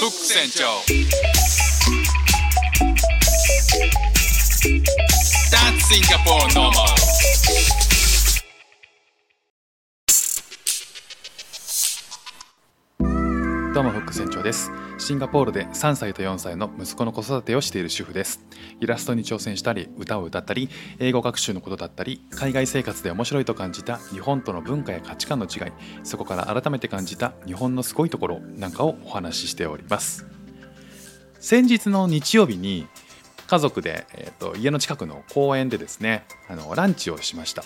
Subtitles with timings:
[0.00, 0.80] ック船長
[5.50, 7.79] That's Singapore normal
[13.73, 14.69] どうもフック船長です。
[14.97, 18.45] シンガポールで3歳と4歳の息子の子育てをしている主婦です。
[18.81, 20.67] イラストに挑戦したり歌を歌ったり
[20.99, 25.71] 英語学習のことだったり海外生活で面白いと感じた日本との文化や価値観の違い
[26.03, 30.25] そこから改めて感じた日本のすごいところなんかをお話ししております。
[31.39, 32.87] 先日の日曜日に
[33.47, 37.63] 家族で、えー、と家の近くの公園でですねあのランチをしました。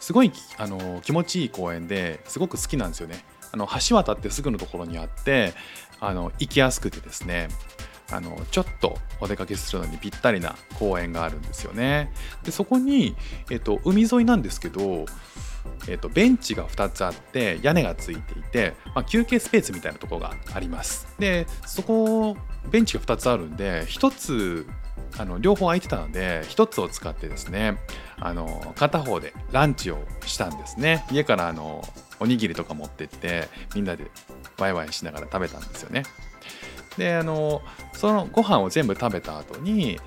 [0.00, 3.29] すごいあの気持ちいい公園ですごく好きなんですよね。
[3.52, 5.52] あの橋渡ってすぐのところにあって
[6.00, 7.48] あの行きやすくてですね
[8.12, 12.12] あのちょっとお出かけするのにぴったりな公園があるんですよね。
[12.42, 13.14] でそこに、
[13.50, 15.06] えっと、海沿いなんですけど、
[15.88, 21.06] えっと、ベンチが2つあって屋根がついていて、まあ、休憩スペースみたいなところがあります。
[21.18, 22.36] でそこ
[22.70, 24.66] ベンチが2つあるんで1つ
[25.18, 27.78] あの両方空いてたので1つを使ってですね
[28.18, 31.82] あの片方でランチをしたんですね家からあの
[32.20, 34.10] おにぎりとか持ってってみんなで
[34.58, 36.04] ワイワイしながら食べたんですよね。
[36.96, 37.62] であの
[37.94, 39.98] そのご飯を全部食べた後に、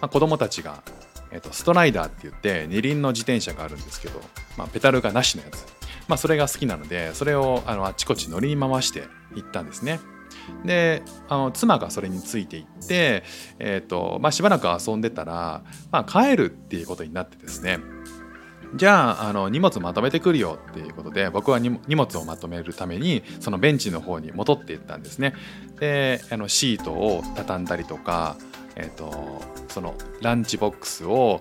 [0.00, 0.82] まあ、子供たちが、
[1.30, 4.20] えっと、ストライダーって言って二輪の自転車があるんですけど、
[4.56, 5.66] まあ、ペダルがなしのやつ、
[6.08, 9.04] まあ、それが好きなのでそれをあのあっちこっち乗りに回して
[9.34, 10.00] 行ったんですね。
[10.64, 13.24] であの妻がそれについていって、
[13.58, 17.78] えーとまあ、しばらく遊んでたら、まあ、帰るっていうことになってですね。
[18.74, 25.34] じゃああの荷物まとめてくるよっていうことで僕は荷物をまとめるためにそのベンチの方に戻っていったんですね。
[25.80, 28.36] であのシートを畳んだりとか、
[28.76, 31.40] えーと、そのランチボックスを、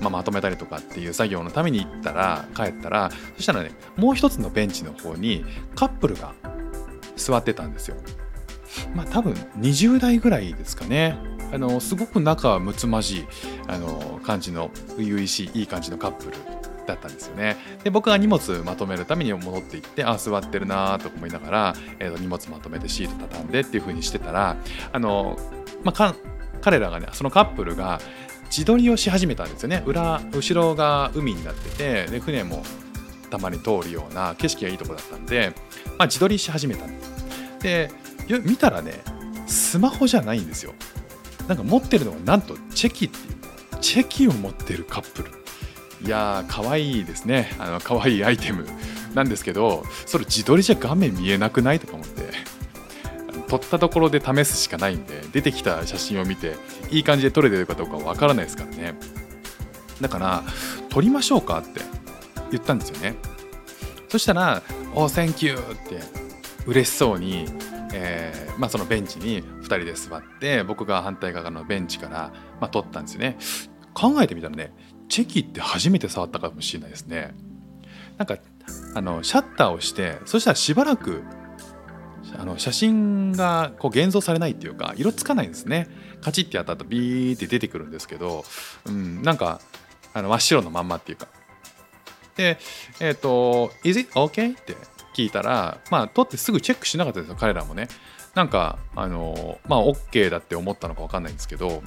[0.00, 6.34] まあ、まとめたりとかっていう作業のために行ったら帰ったらそしたらねもう一つのベンチの方にカップルが
[7.16, 7.96] 座ってたんですよ。
[8.94, 11.16] まあ多分20代ぐらいですかね。
[11.52, 13.24] あのすごく仲睦まじい
[13.66, 17.56] あの感じの初々しいいい感じのカップルだったんですよね。
[17.84, 24.56] で僕が荷物まとめるために戻っていってあ座ってるなと思いながら、えー、と荷物まとめてシート畳んでっていう風にしてたら
[24.92, 25.38] あの、
[25.84, 26.14] まあ、
[26.60, 28.00] 彼らがねそのカップルが
[28.46, 29.82] 自撮りをし始めたんですよね。
[29.86, 32.62] 裏後ろが海になっててで船も
[33.30, 35.52] たまに通るような景色がいいとこだったんで、
[35.98, 37.90] まあ、自撮りし始めたんですで
[38.44, 38.94] 見たらね
[39.46, 40.74] スマホじゃないんですよ。
[41.48, 45.39] なんか持ってるのがなんとチェキっていうチェキを持ってるカップル。
[46.04, 47.52] いやー可愛いですね。
[47.58, 48.66] あの可愛いアイテム
[49.14, 52.30] なんですけどそれ自撮りじゃ画面見えなくないとか思って。
[53.48, 56.54] 撮ったところで試すしかないんで出てきた写真を見て
[56.90, 58.94] いい感じで撮れてるかどうかわからないですからね。
[60.00, 60.44] だから
[60.88, 61.80] 撮りましょうかって
[62.52, 63.16] 言ったんですよね。
[64.08, 64.62] そしたら
[64.94, 66.00] 「Oh thank you」って
[66.66, 67.46] 嬉しそうに、
[67.92, 73.36] えーまあ、そのベンチに2人で座って僕が反対側のベンチから、まあ、撮ったんですよね。
[73.94, 74.72] 考えてみたらね
[75.10, 77.34] チェキって初めて触ったかもしれないですね。
[78.16, 78.38] なんか
[78.94, 81.22] あのシャッターをしてそしたらしばらく
[82.38, 85.88] あの写真がこう現像されないっていうか色つかないんですね。
[86.22, 88.44] カチッてやった後ビーって出てくるんですけど、
[88.86, 89.60] うん、なんか
[90.14, 91.28] あの真っ白のまんまっていうか。
[92.36, 92.58] で
[93.00, 94.76] えっ、ー、と「Is it okay?」って
[95.14, 97.88] 聞いたらまあ撮ってすぐチェックしなかったですよ彼らもね。
[98.34, 101.82] なんかあのまあ OK だって思ったのか分かんないんですけど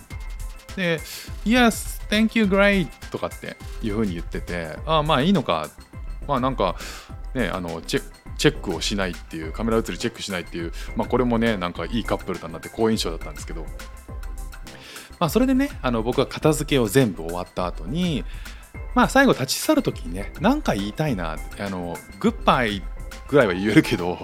[0.75, 0.99] で
[1.45, 5.69] 「Yes thank you great」とかっていう風に言っててああまあいいのか。
[6.27, 6.75] まあなんか
[7.33, 8.03] ねあのチェ
[8.37, 13.65] チェックをしないっていうカメラ映りチェックしないっていうまあこれもねなんかいいカップルだなって好印象だったんですけど。
[15.19, 18.25] まあそれでねあの僕は片付けを全部終わった後に
[18.95, 22.83] まあ最後立ち去る時にね何か言いたいなあのグッバイ
[23.29, 24.17] ぐらいは言えるけど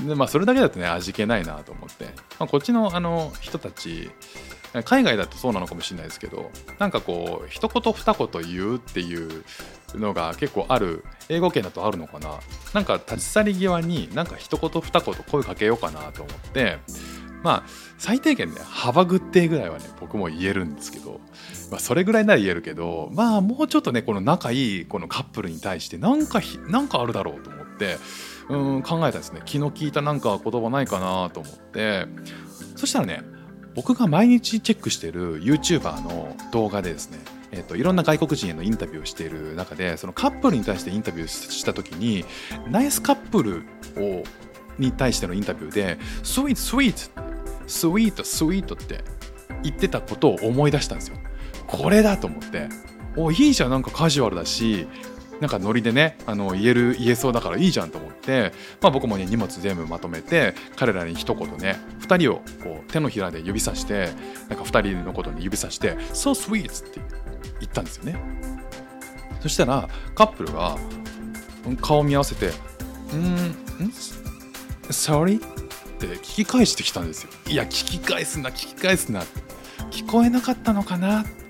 [0.00, 2.04] でまあそれだけだとね味気ないなと思って、
[2.38, 4.10] まあ、こっちのあの人たち
[4.84, 9.42] 海外だとそうなのかもしれないですけどなんかこう一言二言言うっていう
[9.94, 12.40] のが結構ある英語圏だとあるのかな。
[12.74, 16.78] なんか立ち去り際になんか一言二言声かけようかなと思って
[17.42, 17.68] まあ
[17.98, 21.20] 最低限ね幅グッテーぐらいはね僕も言えるんですけど、
[21.70, 27.96] まあ、それぐらいなら言えるけどまあもうちょっとねこの仲いいこのカップルに対してなんかなんかあるだろうと思って
[28.48, 29.42] うん考えたんですね。
[29.44, 32.06] 気の利いたなんか言葉ないかなと思って。
[32.76, 33.22] そしたらね
[33.76, 37.18] 僕が毎日チェックしている YouTuber の動画でですね
[37.52, 42.24] えーと、いろんな外国人へのインタビューをしている中でそのカップルに対してインタビューした時に
[42.68, 43.62] ナイスカップル
[43.96, 44.24] を
[44.78, 47.22] に対してのインタビューで「スイートスイート」
[47.66, 49.04] 「スイートスイート」って
[49.62, 51.16] 言ってたことを思い出したんですよ。
[51.66, 52.68] これだと思って。
[53.18, 53.70] おいいじゃん。
[53.70, 54.86] なんかカジュアルだし
[55.40, 58.52] なんかノリでねあの言える言えそうだからいいじゃんと思て、
[58.82, 64.10] まあ、僕もね荷物全部まとめて彼らに一言ね2人をこう手のひらで指さして
[64.48, 67.00] なんか2人のことに指さして「So sweet」って
[67.60, 68.20] 言ったんですよね。
[69.40, 70.76] そしたらカップルが
[71.80, 72.50] 顔を見合わせて
[73.14, 73.56] 「うんん
[74.90, 77.30] Sorry?」って聞き返してきたんですよ。
[77.46, 79.22] いや聞き返すな聞き返すな。
[79.90, 81.45] 聞こえなかったのかなって。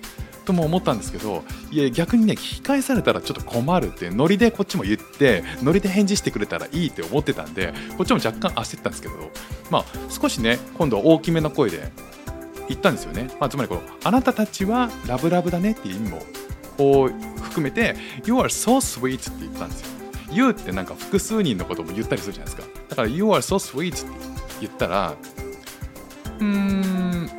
[0.46, 9.14] とも思ったんですけどいや逆にね聞き返されたらちょっと困るってノリでこっちも言ってノリで返事してくれたらいいって思ってたんでこっちも若干焦ったんですけど
[9.70, 11.92] まあ少しね今度は大きめの声で
[12.68, 16.22] 言ったんですよね、まあ、つまりこのあなたたちはラブラブだねっていう意味も
[16.78, 17.08] を
[17.42, 19.96] 含めて You are so sweet って言ったんですよ。
[20.32, 22.78] You ってなんか複数人のことも言ったりするじゃないですか。
[22.88, 24.06] だから You are so sweet って
[24.60, 25.14] 言ったら
[26.40, 27.30] うーん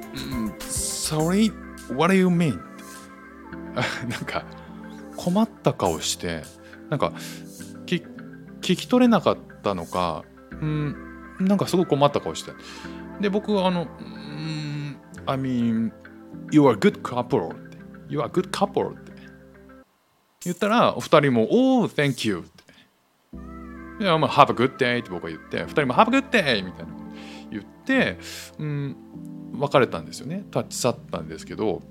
[0.62, 1.52] Sorry
[1.94, 2.67] what do you mean?
[4.10, 4.46] なんか
[5.16, 6.44] 困った顔して
[6.90, 7.14] なんか
[7.86, 10.24] 聞き取れなかったのか
[10.62, 10.96] うん
[11.40, 12.52] なんかすごい困った顔して。
[13.22, 15.92] で僕あのうん I mean
[16.52, 17.78] you are good couple って。
[18.10, 19.12] You are good couple って。
[20.44, 24.04] 言ったらお二人も Oh thank you って。
[24.04, 26.94] いやまあ Have a good day って僕は言って二人も Have a good day みたいな
[27.52, 28.18] 言って
[28.58, 28.96] うん
[29.54, 30.44] 別れたんですよね。
[30.54, 31.82] 立ち去ったんですけど。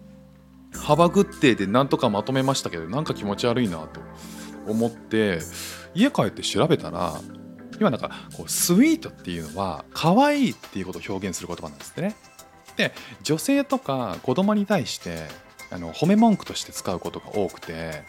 [0.76, 4.00] 幅グッデーでなんとかまとめましたけどなんか気持ち悪いなと
[4.66, 5.38] 思って
[5.94, 7.20] 家帰って調べたら
[7.78, 12.16] 今なんかこうスイートっていうのは可愛いっていうことを表現する言葉なんですね。
[12.76, 12.92] で
[13.22, 15.26] 女性とか子供に対して
[15.70, 18.04] あの褒め文句として使うことが多くて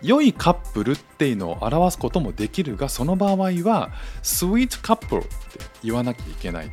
[0.00, 3.90] 良いカップルっていうのを表すこともできるがその場合は
[4.22, 5.28] スイートカップルって
[5.82, 6.70] 言わなきゃいけない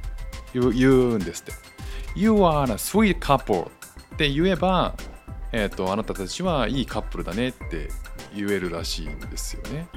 [0.53, 1.71] 言うんですって。
[2.13, 3.71] You are a sweet couple
[4.13, 4.95] って言えば、
[5.51, 7.89] えーと、あなたたちはいいカップルだねって
[8.35, 9.87] 言えるらしいんですよね。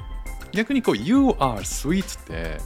[0.52, 2.58] 逆にこう You are sweet って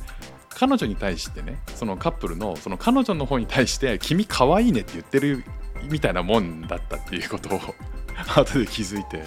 [0.51, 5.45] 彼女に対してねそのカップルのその彼女の方に対して君可愛いねって言ってる
[5.85, 7.61] みたいなもんだったっていうことを
[8.37, 9.23] 後で気づいて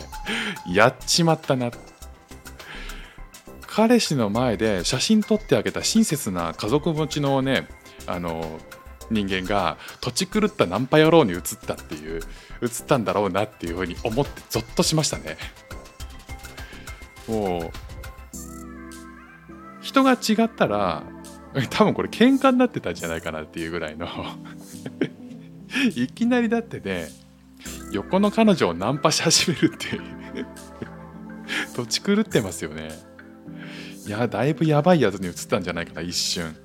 [0.67, 1.71] やっちまったな
[3.61, 7.67] 彼氏の前で写真撮ってあげた親切な家族持ちのね
[8.05, 8.59] あの
[9.11, 12.21] 人間が土地狂ったナンパ野郎に移ったっていう
[12.61, 15.37] 移ったんだろうなっていうふうに思ってゾッとしましたね。
[17.27, 17.71] もう
[19.81, 21.03] 人が違ったら
[21.69, 24.07] 多分これ喧嘩になってたんじゃないかなっていうぐらいの。
[25.95, 27.09] いきなりだってね
[27.91, 30.01] 横の彼女をナンパし始めるっていう。
[31.75, 32.89] 土地狂ってますよね。
[34.07, 36.55] いやだいぶやばいやつに移ったんじゃないかな一瞬。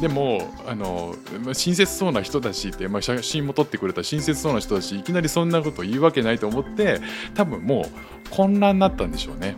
[0.00, 1.14] でもあの
[1.52, 7.00] 親切そうな人だしって、まあ、写真も撮ってくれた親切そうな人だしいきなりそんなこと言うわけないと思って
[7.34, 9.56] 多分もう混乱になったんでしょうね。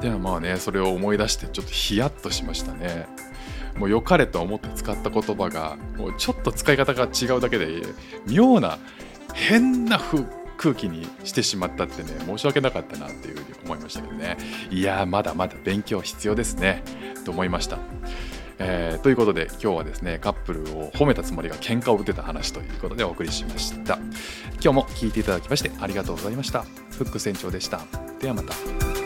[0.00, 3.06] でもまあねそれを思い出してちょっとヒヤッとしましたね。
[3.78, 7.82] もう良かれと思って使った言葉がもうちょっと使い方が違うだけで
[8.26, 8.78] 妙な
[9.34, 10.00] 変な
[10.56, 14.38] 空気にしてしまったってね申し訳なかったなっていうふうに思いましたけどね
[14.70, 16.82] いやーまだまだ勉強必要ですね。
[17.24, 17.78] と思いました。
[18.58, 23.98] えー、ということで今日はですねカップルを褒めたつもりが喧嘩を打てた話ということでお送りしました。
[24.54, 26.62] 今日も聞いていただきましてありがとうございました。
[26.90, 27.80] フック船長でした。
[28.20, 29.05] ではまた。